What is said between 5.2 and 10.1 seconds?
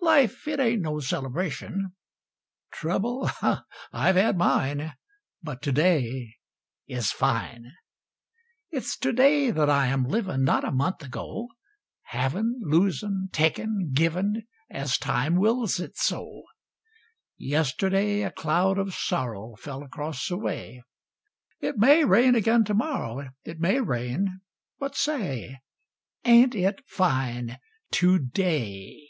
But to day is fine. It's to day that I am